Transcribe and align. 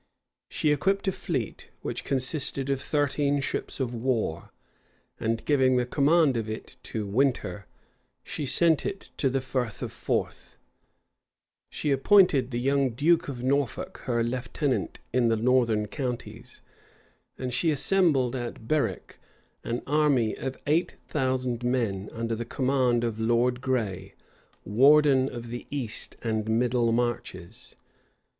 She 0.49 0.71
equipped 0.71 1.07
a 1.07 1.11
fleet, 1.11 1.69
which 1.83 2.03
consisted 2.03 2.71
of 2.71 2.81
thirteen 2.81 3.39
ships 3.39 3.79
of 3.79 3.93
war; 3.93 4.49
and 5.19 5.45
giving 5.45 5.75
the 5.75 5.85
command 5.85 6.35
of 6.37 6.49
it 6.49 6.75
to 6.89 7.05
Winter, 7.05 7.67
she 8.23 8.47
sent 8.47 8.83
it 8.83 9.11
to 9.17 9.29
the 9.29 9.41
Frith 9.41 9.83
of 9.83 9.91
Forth: 9.91 10.57
she 11.69 11.91
appointed 11.91 12.49
the 12.49 12.59
young 12.59 12.95
duke 12.95 13.27
of 13.29 13.43
Norfolk 13.43 13.99
her 14.05 14.23
lieutenant 14.23 14.99
in 15.13 15.27
the 15.27 15.37
northern 15.37 15.85
counties; 15.87 16.63
and 17.37 17.53
she 17.53 17.69
assembled, 17.69 18.35
at 18.35 18.67
Berwick, 18.67 19.19
an 19.63 19.83
army 19.85 20.35
of 20.35 20.57
eight 20.65 20.95
thousand 21.09 21.61
men 21.63 22.09
under 22.11 22.33
the 22.33 22.43
command 22.43 23.03
of 23.03 23.19
Lord 23.19 23.61
Gray, 23.61 24.15
warden 24.65 25.29
of 25.29 25.49
the 25.49 25.67
east 25.69 26.17
and 26.23 26.49
middle 26.49 26.91
marches. 26.91 27.75